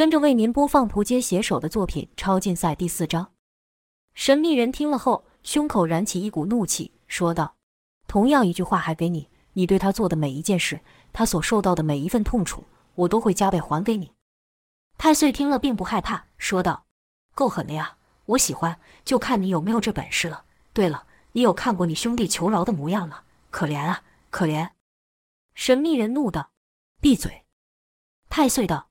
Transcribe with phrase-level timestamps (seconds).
[0.00, 3.32] 跟着为您播放蒲街携手的作品《超竞赛》第四章。
[4.14, 7.56] 神秘人听了后，胸口燃起一股怒气，说道
[8.08, 10.80] ：“同样一句话还给你，你对他做的每一件事，
[11.12, 14.12] 他所受到的每一份痛楚，我都会加倍还给你。”
[14.96, 16.86] 太岁听了并不害怕，说道
[17.36, 20.46] ：“够狠的呀，我喜欢，就看你有没有这本事了。
[20.72, 23.24] 对了，你有看过你兄弟求饶的模样吗？
[23.50, 24.70] 可怜啊，可怜！”
[25.54, 26.52] 神秘人怒道
[27.02, 27.44] ：“闭嘴！”
[28.30, 28.89] 太岁道。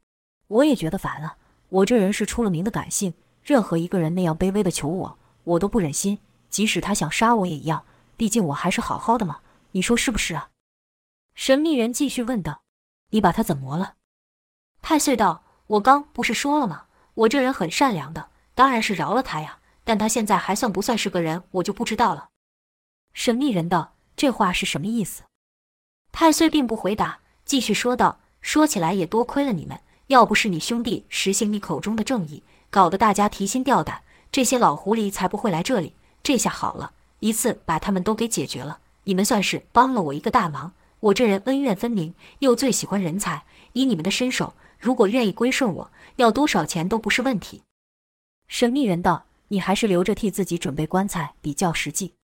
[0.49, 1.37] 我也觉得烦了。
[1.69, 3.13] 我这人是出了名的感性，
[3.43, 6.19] 任何一个人那样卑微的求我，我都不忍心。
[6.49, 7.85] 即使他想杀我也一样，
[8.17, 9.39] 毕竟我还是好好的嘛。
[9.71, 10.49] 你说是不是啊？
[11.35, 12.63] 神秘人继续问道
[13.11, 13.93] ：“你把他怎么了？”
[14.81, 16.85] 太岁道：“我刚不是说了吗？
[17.13, 19.59] 我这人很善良的，当然是饶了他呀。
[19.83, 22.29] 但他现在还算不算是个人，我就不知道了。”
[23.13, 25.21] 神秘人道：“这话是什么意思？”
[26.11, 29.79] 太岁并不回答，继续说道：“说起来也多亏了你们。”
[30.09, 32.41] 要不是你兄弟实行你口中的正义，
[32.71, 34.01] 搞得大家提心吊胆，
[34.31, 35.93] 这些老狐狸才不会来这里。
[36.23, 38.79] 这下好了，一次把他们都给解决了。
[39.03, 40.73] 你们算是帮了我一个大忙。
[41.01, 43.43] 我这人恩怨分明，又最喜欢人才。
[43.73, 47.61] 以你们的身手，如果愿意归顺我，要多少钱都不是问题。
[48.47, 52.15] 神秘人道：“你还是留着替自己准备棺材比较实际。”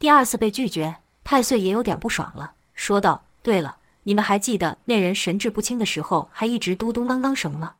[0.00, 7.76] 第二次被拒绝，太岁也有点不爽了，说道：“对了。”你们还记得那人神志不清的时候，还一直嘟嘟囔囔什么吗？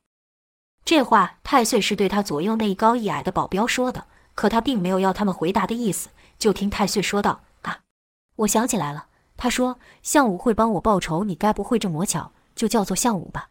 [0.84, 6.10] 这话太岁是对他左右那一高一矮的保镖说的，可他并没有要他们回答的意思。
[6.38, 7.80] 就听太岁说道：“啊，
[8.36, 9.06] 我想起来了，
[9.36, 13.50] 他说项武会帮我报仇，你该不会这么巧，就叫做项武吧？”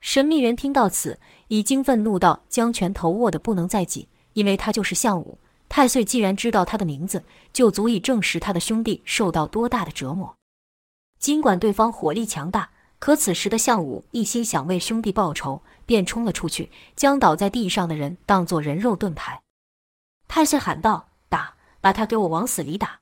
[0.00, 5.38] 神秘人听到此，已经愤怒到将拳头握得不能再紧，因为他就是项武。
[5.68, 10.37] 太岁既然知道他的名字，就足以证实他的兄弟受到多大的折磨。
[11.18, 19.42] 尽管对方火力强大，可此时的项武一心想为兄弟报仇，便冲了出去，将倒在地上的人当作人肉盾牌。
[20.26, 21.54] 太岁喊道：“打！
[21.80, 23.00] 把他给我往死里打！”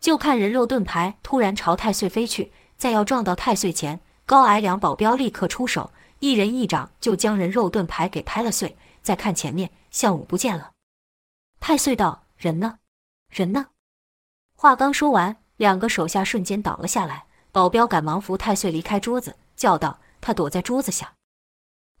[0.00, 8.76] 就看人肉盾牌突然朝太岁飞去，在要撞到太岁前，高矮两保镖立刻出手，一人一掌就将人肉盾牌给拍了碎。
[9.00, 10.72] 再看前面，项武不见了。
[11.60, 12.78] 太岁道：“人呢？
[13.28, 13.66] 人呢？”
[14.56, 15.43] 话刚说完。
[15.64, 21.14] 两个手下瞬间倒了下来，保镖赶忙扶太岁离开桌子，叫道：“他躲在桌子下。”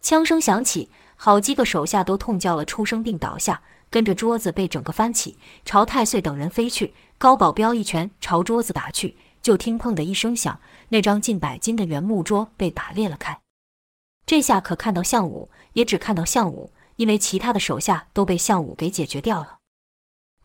[0.04, 6.92] 枪声响起，好几个手下都痛叫了出声，并倒下，跟着桌子被整个翻起，朝太岁等人飞去。
[7.16, 10.60] 高保镖一拳朝桌子打去，就听“砰”的一声响，
[10.90, 13.40] 那张近百斤的圆木桌被打裂了开。
[14.26, 19.60] 这下可看到项武，也只看到项武，因为其他的手下都被项武给解决掉了。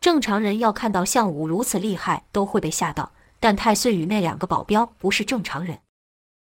[0.00, 3.12] 正常人要看到项武如此厉害，都会被吓到。
[3.38, 5.78] 但太岁与那两个保镖不是正常人。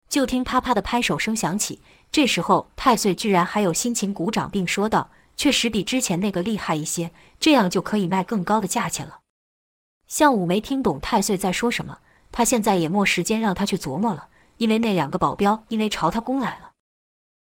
[0.09, 1.81] 就听啪啪的拍手声响起，
[2.13, 7.11] 这时候太岁居然还有心情鼓掌，并说道：“确实比之前那个厉害一些，
[7.41, 9.21] 这样就可以卖更高的价钱了。”
[10.07, 11.99] 项武没听懂太岁在说什么，
[12.31, 14.29] 他现在也没时间让他去琢磨了，
[14.59, 16.73] 因为那两个保镖因为朝他攻来了。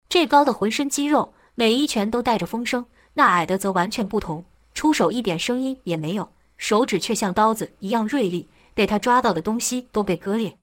[0.09, 4.45] 这高的浑身肌肉，每一拳都带着风声；那矮的则完全不同。
[4.77, 10.55] 出手一点声音也没有，手指却像刀子一样锐利，被他抓到的东西都被割裂。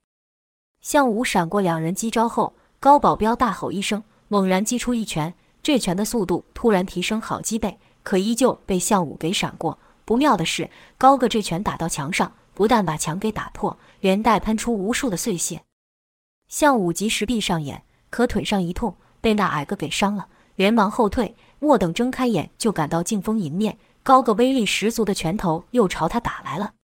[0.80, 5.34] 项武闪过两人击招后，高保镖大吼一声，猛然击出一拳。
[5.64, 9.80] 这拳的速度突然提升好几倍，可依旧被项武给闪过。
[10.04, 15.62] 不妙的是，高个这拳打到墙上，不但把墙给打破，连带喷出无数的碎屑。
[16.46, 21.34] 项武及时闭上眼，可腿上一痛，被那矮个给伤了，连忙后退。
[21.58, 23.76] 莫等睁开眼，就感到劲风迎面。
[24.04, 26.74] 高个威力十足的拳头又朝他打来了，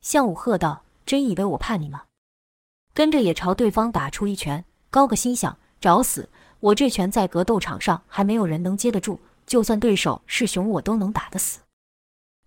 [0.00, 2.04] 向武喝道：“真以为我怕你吗？”
[2.94, 4.64] 跟着也朝对方打出一拳。
[4.88, 6.30] 高个心想：“找死！
[6.60, 11.58] 我这拳在格斗场上还没有人能接得住，就算对手是熊，我都能打得死。”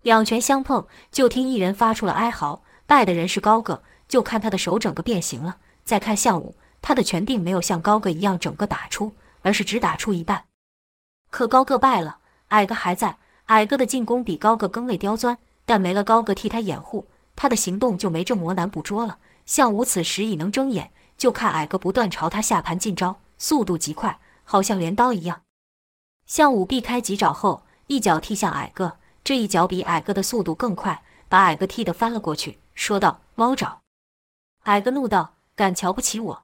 [0.02, 3.84] 两拳相碰，就听一人发出了哀嚎，败的人是高个。
[4.08, 5.58] 就看他的手整个变形了。
[5.84, 10.46] 再看向武，他的拳并没有像高个一样整个打出，而是只打出一半。
[11.30, 13.18] 可高个败了，矮个还在。
[13.52, 17.06] 矮个的进攻比高个更为刁钻，但没了高个替他掩护，
[17.36, 19.18] 他的行动就没这么难捕捉了。
[19.44, 25.42] 项武此时已能睁眼，就看矮个不断朝他下盘进招，速度极快，好像镰刀一样。
[26.24, 33.82] 项武避开几爪后，一脚踢向矮个，这一脚比矮个的速度更快，把矮个踢得翻了过去，说道：“猫爪！”
[34.64, 36.42] 矮个怒道：“敢瞧不起我！”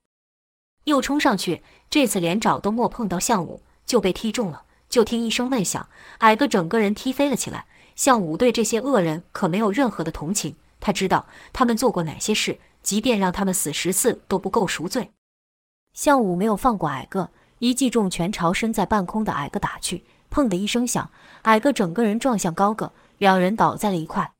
[0.84, 4.64] 又冲上去，这次连爪都没碰到项武，就被踢中了。
[4.88, 5.88] 就听一声闷响，
[6.19, 7.67] 矮个整个人踢飞了起来。
[7.94, 15.11] 项武对这些恶人可没有任何的同情，他知道他们做过哪些事，即便让他们死十次都不够赎罪。
[15.93, 21.11] 项武没有放过矮个，一记重拳朝身在半空的矮个打去，砰的一声响，
[21.43, 24.32] 矮个整个人撞向高个，两人倒在了一块。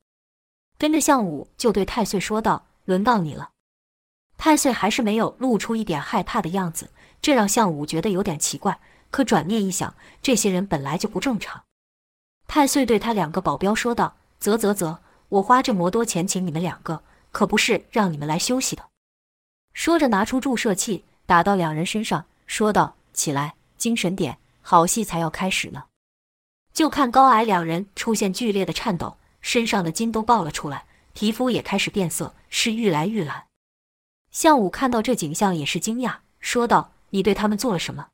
[0.77, 3.49] 跟着项武就对太岁说道：“轮到你了。”
[4.39, 6.91] 太岁还是没有露出一点害怕的样子，
[7.21, 8.79] 这让项武觉得有点奇怪。
[9.11, 11.63] 可转念一想，这些人本来就不正常。
[12.47, 18.83] 太岁对他两个保镖说道：“啧啧啧，我花这么多钱请你们两个，可不是让你们来休息的。”
[19.73, 25.85] 说着，拿出注射器打到两人身上，说道：“起来，精神点，好戏才要开始呢。”
[26.73, 33.45] 就看高矮两人出现剧烈的颤抖，身上的筋都爆了出来，皮肤也开始变色，是愈来愈蓝。
[34.31, 38.09] 项武看到这景象也是惊讶，说道：“你对他们做了什么？”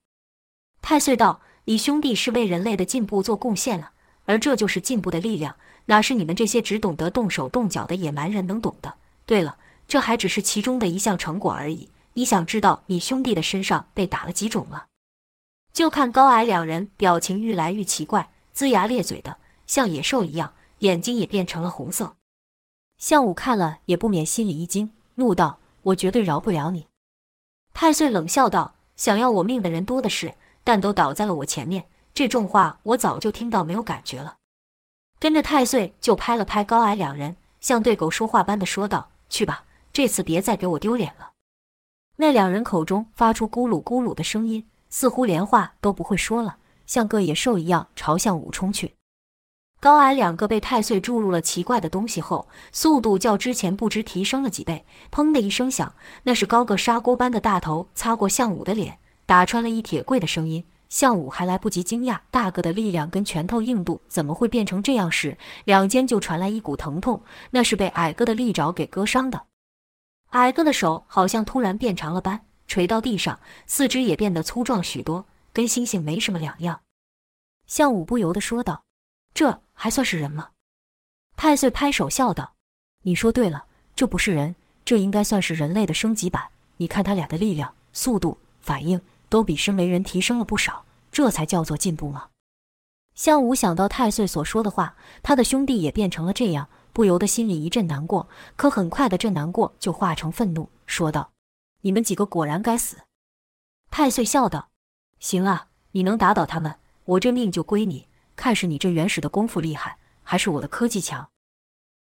[0.87, 3.93] 太岁道：“你兄弟是为人类的进步做贡献了，
[4.25, 5.55] 而这就是进步的力量，
[5.85, 8.93] 哪是你们这些只懂得动手动脚的野蛮人能懂的？
[9.25, 11.89] 对了，这还只是其中的一项成果而已。
[12.13, 14.83] 你想知道你兄弟的身上被打了几种吗？”
[15.73, 22.15] 就看高矮两人表情愈来愈奇怪，龇牙咧嘴的，像野兽一样，眼睛也变成了红色。
[22.99, 25.57] 项武看了也不免心里一惊，怒道。
[25.81, 26.85] 我绝对饶不了你！
[27.73, 30.33] 太岁冷笑道：“想要我命的人多的是，
[30.65, 31.85] 但都倒在了我前面。
[32.13, 34.35] 这重话我早就听到，没有感觉了。”
[35.17, 39.63] 跟着太岁就拍了拍高矮两人，像对狗说话般的说道：“去吧，
[39.93, 41.31] 这次别再给我丢脸了。”
[42.17, 48.95] 那两人口中发出咕噜咕噜的声音，似乎连话都不会说了，像个野兽一样朝向武冲去。
[49.81, 54.85] 高矮两个被太岁注入了奇怪的东西后，速度较之前不知提升了几倍。
[55.11, 60.63] 砰的一声响，那是高个砂锅般的大头擦过向武的脸，打穿了一铁柜的声音。
[60.87, 69.47] 项武还来不及惊讶大个的力量跟拳头硬度怎么会变成这样时，两肩就传来一股疼痛，那是被矮个的利爪给割伤的。
[70.29, 76.81] 矮个的手好像突然变长了般垂到地上，四肢也变得粗壮许多，跟猩猩没什么两样。
[77.67, 78.83] 项武不由得说道
[79.33, 80.51] ：“这。”还算是人吗？
[81.35, 82.53] 太岁拍手笑道
[83.03, 84.55] ：“你说对了，这不是人，
[84.85, 86.47] 这应该算是人类的升级版。
[86.77, 92.27] 你看他俩的力量、速度、反应都比身为人提升了不少，这才叫做进步吗？”
[93.15, 98.27] 项武想到太岁所说的话，他的兄弟也变成了这样，不由得心里一阵难过。
[98.55, 101.31] 可很快的，这难过就化成愤怒，说道
[101.81, 102.97] ：“你们几个果然该死！”
[103.89, 104.69] 太岁笑道
[105.19, 106.75] ：“行啊，你能打倒他们，
[107.05, 111.29] 我这命就归你。”看是你这原始的功夫厉害，还是我的科技强？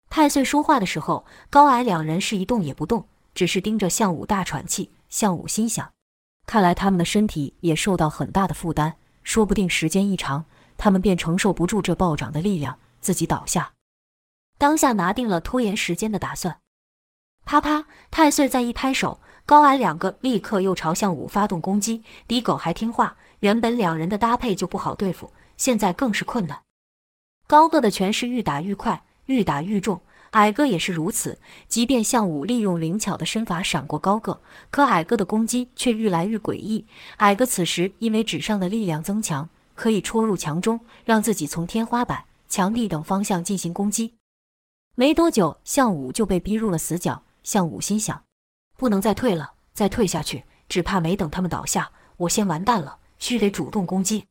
[0.09, 4.91] 太岁说话的时候，高矮两人是一动也不动，只是盯着项武大喘气。
[5.09, 5.91] 项武心想，
[6.51, 10.43] 看来他们的身体也受到很大的负担，说不定时间一长，
[10.75, 13.71] 他们便承受不住这暴涨的力量，自己倒下。
[14.57, 16.59] 当下拿定了拖延时间的打算。
[17.45, 22.03] 啪啪，太岁再一拍手，高矮两个立刻又朝向武发动攻击。
[22.27, 25.31] 敌狗还听话，原本两人的搭配就不好对付。
[25.55, 26.61] 现在更是困难，
[27.47, 30.01] 高个的拳是愈打愈快，愈打愈重，
[30.31, 31.39] 矮个也是如此。
[31.67, 36.85] 即便项武利用灵巧的身法闪过高个，可矮个的攻击却愈来愈诡异。
[37.17, 44.13] 矮个此时因为纸上的力量增强，可以戳入墙中，让自己从天花板、墙壁等方向进行攻击。
[44.95, 47.23] 没多久，项武就被逼入了死角。
[47.43, 48.23] 项武心想，
[48.77, 52.97] 不能再退了，再退下去，只怕没等他们倒下，我先完蛋了。
[53.17, 54.25] 须得主动攻击。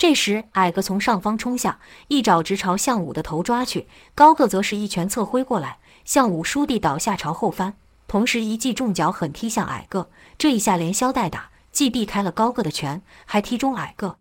[0.00, 3.84] 这时，矮个从上方冲下，一爪直朝向武的头抓去；
[4.14, 7.74] 高个则是一拳侧挥过来，向武倏地倒下，朝后翻，
[8.08, 10.08] 同时一记重脚狠踢向矮个。
[10.38, 14.16] 这一下连削带打，既避开了高个的拳，还踢中矮个。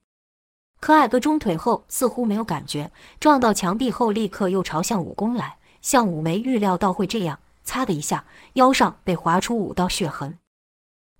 [0.81, 5.55] 可矮个中腿后似乎没有感觉，撞到墙壁后立刻又朝向武攻来。
[5.81, 8.25] 向武没预料到会这样，擦的一下，
[8.55, 10.37] 腰上被划出五道血痕。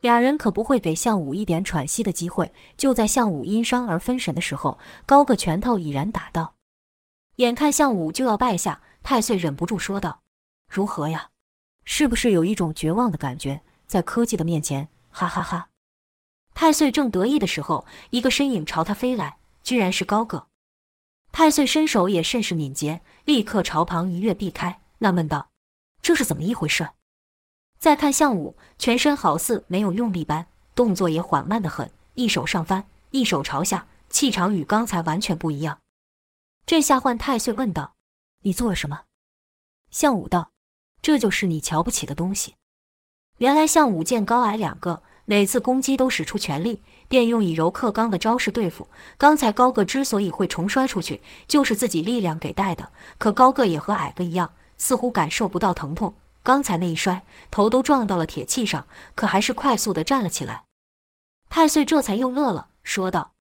[0.02, 2.52] 俩人可不会给项武一点喘息的机会。
[2.78, 6.56] 就在项武因伤而分神的时候，高个拳头已然打到。
[7.38, 10.22] 眼看项武就要败下，太岁忍不住说道
[10.70, 11.30] ：“如何呀？
[11.86, 13.62] 是不是有一种绝望的感觉？
[13.88, 15.70] 在科技的面前，哈哈哈！”
[16.54, 20.48] 太岁正得意的时候，一个身影朝他飞来，居然是高个。
[21.32, 25.50] 太岁身手也甚是敏捷，立刻朝旁一跃避开，纳闷道
[26.02, 26.90] ：“这是怎么一回事？”
[27.80, 35.80] 再看项武，全身好似没有用力般，动作也缓慢的很，一手上翻，一手朝下，气场与刚才完全不一样。
[36.66, 37.94] 这下换太岁问道
[38.44, 39.04] ：“你做了什么？”
[39.92, 40.52] 项武道
[41.02, 42.56] ：“这就是你瞧不起的东西。”
[43.40, 48.90] 原来项武见高矮两个，每次攻击都使出全力，便用以柔克刚的招式对付。
[49.18, 52.92] 刚才高个之所以会重摔出去，就是自己力量给带的。
[53.18, 56.14] 可高个也和矮个一样，似乎感受不到疼痛。
[56.50, 60.64] 刚才那一摔，头都撞到了铁器上，可还是快速的站了起来。
[61.48, 63.34] 太岁这才又乐了，说道：“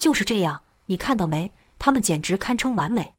[0.00, 1.52] 就是这样，你看到没？
[1.78, 3.12] 他们简直堪称完美。”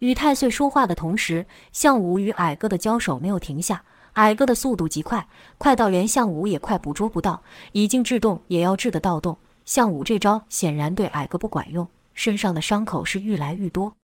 [0.00, 3.84] 与太岁说话的同时，项武与矮哥的交手没有停下。
[4.14, 5.28] 矮哥的速度极快，
[5.58, 7.42] 快到连项武也快捕捉不到，
[7.72, 9.36] 已经制动也要制得到动。
[9.66, 13.94] 项武这招显然对矮哥不管用，身上的伤口是愈来愈多。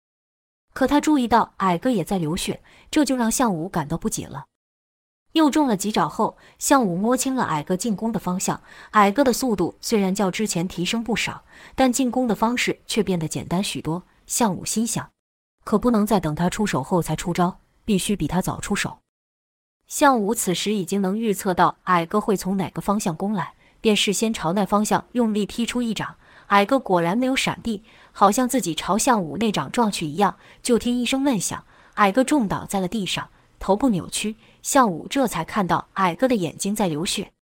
[0.74, 4.44] 可他注意到矮哥也在流血，这就让项武感到不解了。
[5.32, 8.60] 又中了几爪后，项武摸清了矮哥进攻的方向。
[8.90, 11.44] 矮哥的速度虽然较之前提升不少，
[11.74, 14.02] 但进攻的方式却变得简单许多。
[14.26, 15.08] 项武心想，
[15.64, 18.98] 可不能再等他出手后才出招，必须比他早出手。
[19.86, 26.16] 项武此时已经能预测到矮哥会从哪个方向攻来，便事先朝那方向用力踢出一掌。
[26.48, 30.36] 矮哥果然没有闪避，好像自己朝项武那掌撞去一样。
[30.62, 33.28] 就听一声闷响，矮哥重倒在了地上，
[33.60, 34.36] 头部扭曲。
[34.62, 37.32] 项武这才看到矮哥的眼睛在流血。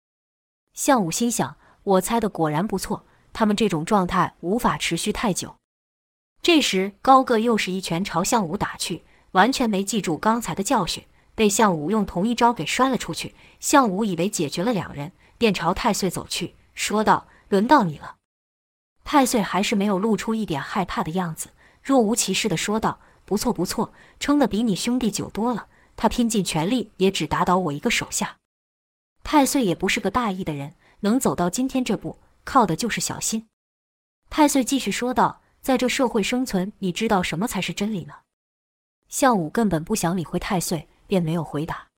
[0.72, 5.56] 项武心想：我猜的果然不错，他们这种状态无法持续太久。
[6.40, 11.04] 这时，高个又是一拳朝项武打去，完全没记住刚才的教训。
[11.34, 13.34] 被项武用同一招给摔了出去。
[13.60, 18.16] 项武以为解决了两人，便朝太岁走去，说道：“轮到你了。”
[19.04, 25.68] 太岁还是没有露出一点害怕的样子，若无其事地说道：“不错不错，撑得比你兄弟久多了。
[25.98, 28.38] 他拼尽全力也只打倒我一个手下。”
[29.22, 33.46] 太岁也不是个大意的人，能走到今天这步，靠的就是小心。
[34.30, 38.14] 太岁继续说道：“在这社会生存，你知道什么才是真理呢？”
[39.10, 40.88] 项武根本不想理会太岁。
[41.08, 41.88] 便没有回答，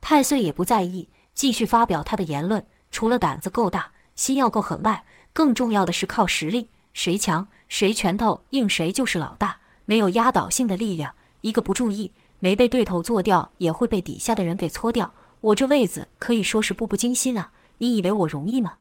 [0.00, 2.66] 太岁也不在意，继续发表他的言论。
[2.90, 6.68] 除了胆子够大，心要够狠外，更重要的是靠实力。
[6.92, 9.60] 谁强，谁拳头硬，谁就是老大。
[9.84, 12.10] 没有压倒性的力量，一个不注意，
[12.44, 15.14] 没被对头做掉，也会被底下的人给搓掉。
[15.40, 17.52] 我这位子可以说是步步惊心啊！
[17.78, 18.76] 你以为我容易吗？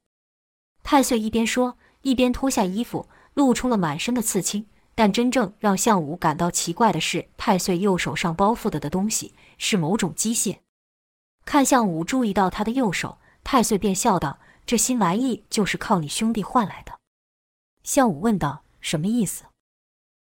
[0.83, 4.65] 太岁一边说，一边脱下衣服，露出了满身的刺青。
[4.95, 10.57] 但真正让项武感到奇怪的是，太岁右手上包覆的的东西是某种机械。
[11.45, 16.99] 看项武注意到他的右手，太岁便笑道：“这新玩意就是靠你兄弟换来的。”
[17.85, 19.45] 项武问道：“什么意思？”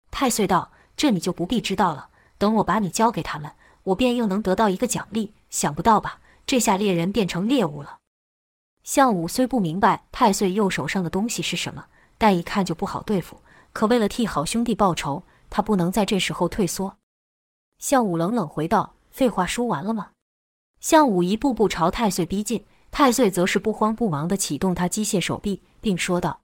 [0.10, 2.12] 太岁道：“这你就不必知道了。
[2.38, 3.52] 等我把你交给他们，
[3.84, 5.34] 我便又能得到一个奖励。
[5.50, 6.20] 想不到吧？
[6.46, 7.98] 这下猎人变成猎物了。”
[8.84, 11.86] 项武虽不明白太岁右手上的东西是什么，
[12.18, 13.42] 但一看就不好对付。
[13.74, 16.98] 可为了替好兄弟报仇，他不能在这时候退缩。
[17.80, 20.12] 项武冷冷回道：“废话说完了吗？”
[20.80, 26.40] 项武一步步朝太岁逼近，太岁则是不慌不忙地启动他机械手臂，并说道：“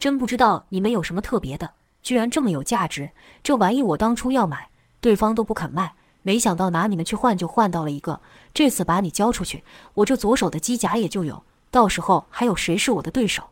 [0.00, 3.10] 真不知道你们有什么特别的，居然这么有价值。
[3.44, 4.70] 这玩意我当初要买，
[5.02, 8.20] 对方都不肯卖，没想到拿你们去换就换到了一个。
[8.54, 13.50] 这次把你交出去，我这左手的机甲也就有，到时候还有谁是我的对手？”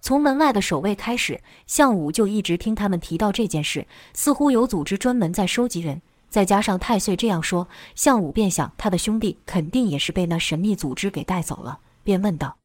[0.00, 6.02] 从门外的守卫开始，项武就一直听他们提到这件事，似乎有组织专门在收集人。
[6.30, 12.56] 再加上太岁这样说，项武便想他的兄弟肯定也是被那神秘组织给带走了，便问道：“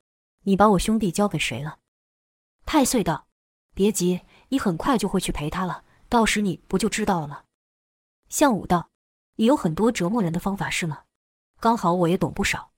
[0.45, 1.77] 你把我兄弟交给谁了？”
[2.65, 3.25] 太岁道
[3.75, 7.41] ：“别急，你很快就会去陪他了，到时你不就知道了吗？”
[8.29, 8.89] 项武道
[9.35, 11.03] ：“你有很多折磨人的方法是吗？
[11.59, 12.71] 刚好我也懂不少。”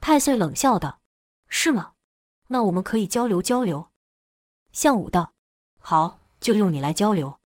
[0.00, 1.00] 太岁冷笑道
[1.48, 1.92] ：“是吗？”
[2.48, 3.88] 那我们可以交流交流。
[4.72, 5.32] 项武道
[5.80, 7.38] ：“好，就用你来交流。”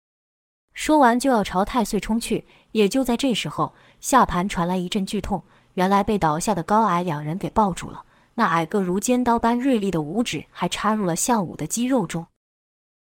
[0.75, 2.47] 说完就要朝太岁冲去。
[2.73, 5.43] 也就在这时候，下盘传来一阵剧痛，
[5.75, 8.05] 原来被倒下的高矮两人给抱住了。
[8.35, 12.27] 那矮个如尖刀般锐利的五指还插入了项武的肌肉中。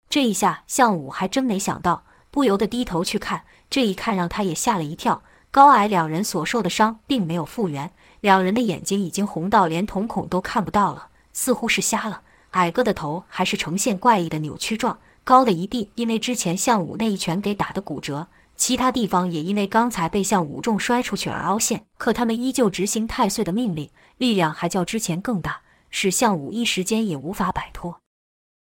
[0.08, 2.04] 这一下，项武还真没想到，
[2.34, 3.44] 不由得低头去看。
[3.70, 5.22] 这一看让他也吓了一跳，
[5.52, 11.10] 高矮两人所受的伤并没有复原，两人的眼睛已经红到连瞳孔都看不到了。
[11.32, 18.26] 似乎是瞎了，矮个的头还是呈现怪异的扭曲状，高的一地因为之前项武那一拳给打的骨折，
[18.56, 21.84] 其他地方也因为刚才被项武重摔出去而凹陷。
[21.96, 23.88] 可他们依旧执行太岁的命令，
[24.18, 28.00] 力量还较之前更大，使项武一时间也无法摆脱。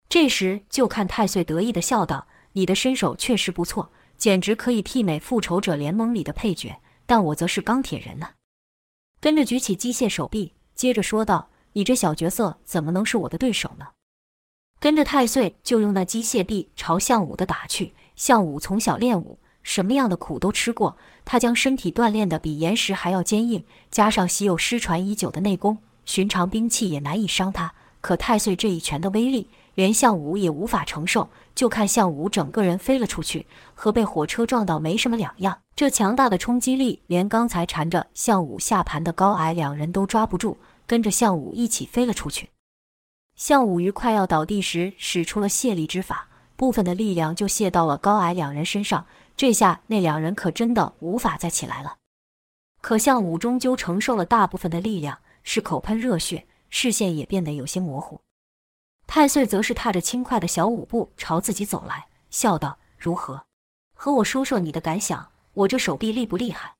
[0.10, 8.30] 这时就看太岁得意的笑道：“你的身手确实不错，简直可以媲美复仇者联盟里的配角，但我则是钢铁人呢。”
[9.22, 11.50] 跟着举起机械手臂，接着说道。
[11.74, 13.88] 你这小角色怎么能是我的对手呢？
[14.82, 17.94] 跟着太岁就用那机械臂朝项武的打去。
[18.18, 27.74] 项武从小练武，什么样的苦都吃过，他将身体锻炼的比岩石还要坚硬，加上习有失传已久的内功，寻常兵器也难以伤他。
[28.02, 31.30] 可太岁这一拳的威力，连项武也无法承受。
[31.56, 35.60] 就看向武整个人飞了出去，和被火车撞到没什么两样。
[35.76, 40.58] 这强大的冲击力，连刚才缠着向武下盘的高矮两人都抓不住。
[40.88, 42.50] 跟着向武一起飞了出去。
[43.38, 46.28] 向武于快要倒地时，使出了卸力之法，
[46.58, 49.06] 部分的力量就卸到了高矮两人身上。
[49.38, 51.96] 这下那两人可真的无法再起来了。
[52.82, 58.20] 可向武终究承受了大部分的力量，是口喷热血，视线也变得有些模糊。
[59.14, 63.44] 太岁则是踏着轻快的小舞步朝自己走来，笑道：“如何？
[63.94, 65.34] 和我说说你的感想。
[65.54, 66.76] 我这手臂厉不厉害？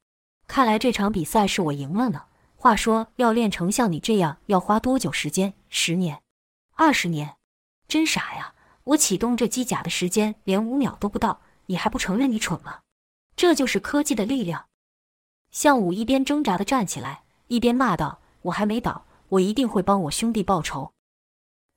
[0.48, 2.24] 看来这场比赛是我赢了呢。
[2.56, 5.54] 话说，要练成像你这样，要花多久时间？
[5.68, 6.22] 十年？
[6.76, 7.36] 二十年？
[7.90, 8.54] 真傻呀！
[8.86, 12.80] 我启动这机甲的时间连五秒都不到。”你还不承认你蠢吗？
[13.36, 14.68] 这就是科技的力量。
[15.52, 20.94] 项武一边挣扎的站起来，一边骂道：“我还没倒，我一定会帮我兄弟报仇。”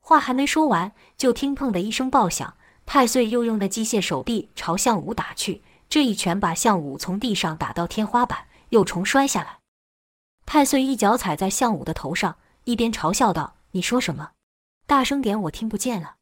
[0.07, 5.63] 话还没说完，就听“砰”的一声爆响，太岁又用那机械手臂朝项武打去。
[5.89, 9.61] 这一拳把项武从地上打到天花板，又重摔下来。
[10.45, 14.33] 太岁一脚踩在项武的头上，一边嘲笑道：“你说什么？
[14.87, 16.17] 大声点，我听不见了。”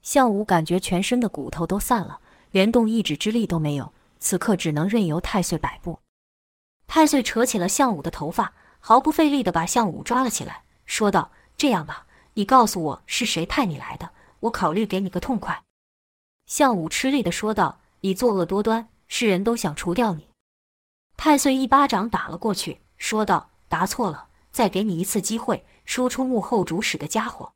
[0.00, 2.20] 项武感觉全身的骨头都散了。
[2.52, 5.98] 连动一指之力都没有，此刻只能任由太岁摆布。
[6.86, 14.10] 太岁扯起了项武的头发，毫不费力地把项武抓了起来，说道：“这样吧，你告诉我是谁派你来的，
[14.40, 15.64] 我考虑给你个痛快。”
[16.46, 20.28] 项武吃力地说道：“你作恶多端，世人都想除掉你。”
[21.16, 27.52] 太岁一巴掌打了过去，说道：“答错了，再给你一次机会，说出幕后主使的家伙。”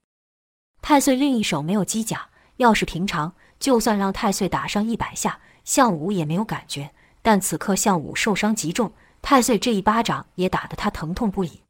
[0.80, 3.34] 太岁另一手没有机甲，要是平常。
[3.58, 6.94] 就算让太岁打上一百下，项武也没有感觉。
[7.20, 11.62] 但此刻项武受伤极重，太岁这一巴掌也打得他疼痛不已。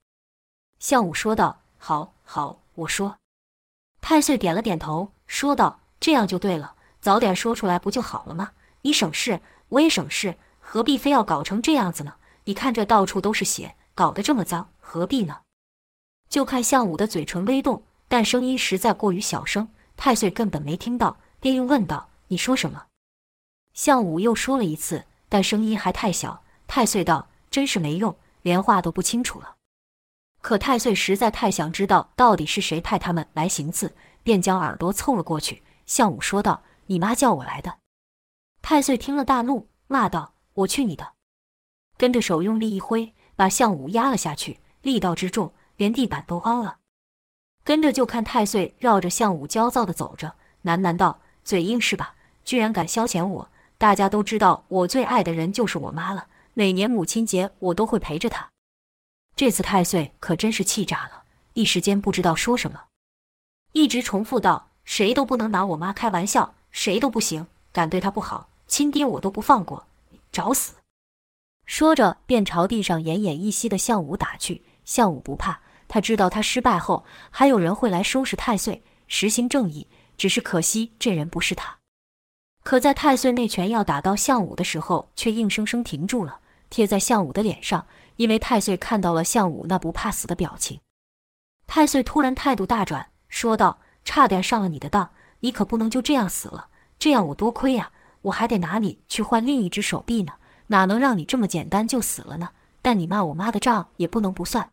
[0.79, 3.19] 项武说道：“好，好，我说。”
[4.01, 8.53] 太岁点了点头，说道：“这样就对了，早点说出来不就好了吗？
[8.83, 12.15] 你省事，我也省事，何必非要搞成这样子呢？
[12.45, 15.41] 你看这到处都是血，搞得这么脏，何必呢？”
[16.31, 21.17] 就看向武的嘴唇微动，但声音实在过于小声，太岁根本没听到。
[21.41, 22.87] 便又问道：“你说什么？”
[23.75, 26.43] 向武又说了一次，但声音还太小。
[26.67, 29.57] 太岁道：“真是没用，连话都不清楚了。”
[30.49, 35.63] 可太岁实在太想知道到底是谁派他们来行刺，便将耳朵凑了过去。
[35.85, 37.81] 项武说道：“你妈叫我来的。”
[38.63, 40.33] 太岁听了大怒，骂道
[40.65, 41.13] ：“我去你的！”
[41.99, 46.79] 跟着手用力一挥，把项武压了下去，力道之重，连地板都凹了。
[47.63, 51.19] 跟着就看太岁绕着项武焦躁地走着，喃喃道。
[51.45, 52.15] 嘴硬是吧？
[52.43, 53.51] 居然敢消遣我！
[53.77, 58.49] 大家都知道我最爱的人就是我妈了，每年母亲节我都会陪着她。
[59.39, 61.23] 这次太岁可真是气炸了，
[61.53, 62.87] 一时间不知道说什么，
[63.71, 69.87] 一直重复道：“谁都不能拿我妈开玩笑，谁都不行，敢对她不好，亲爹我都不放过，
[70.33, 70.75] 找死！”
[71.67, 74.65] 说着便朝地上奄奄一息的项武打去。
[74.85, 79.87] 项武不怕，他知道他失败后还有人会来收拾太岁，实行正义。
[80.17, 81.79] 只是可惜，这人不是他。
[82.65, 87.87] 可在太岁那拳要打到项武的时候，却硬生生停住了，贴在项武的脸上。
[88.19, 90.81] 因为太岁看到了项武那不怕死的表情。
[91.69, 97.93] 太岁突然态度大转，说道：“差点上了你的当，你可不能就这样死了，这样我多亏呀！
[98.23, 100.33] 我还得拿你去换另一只手臂呢，
[100.67, 102.51] 哪能让你这么简单就死了呢？
[102.83, 104.69] 但你骂我妈的账也不能不算。”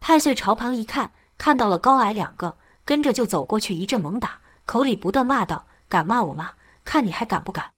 [0.00, 4.40] 太岁朝旁一看，看到了高矮两个，跟着就走过去，一阵猛打。
[4.64, 7.72] 口里不断骂道：“敢骂我妈，看你还敢不敢！”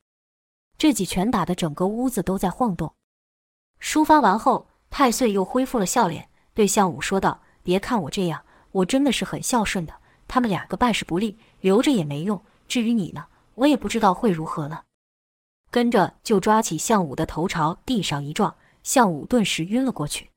[0.79, 2.95] 这几拳打得整个屋子都在晃动。
[3.81, 4.69] 抒发完后，
[4.99, 9.93] 太岁又恢复了笑脸，对项武说道：“别看我这样，我真的是很孝顺的。
[10.27, 12.43] 他们两个办事不利，留着也没用。
[12.67, 14.85] 至于你呢，我也不知道会如何了。”
[15.71, 20.31] 跟着就抓起项武的头朝地上一撞，项武顿时晕了过去。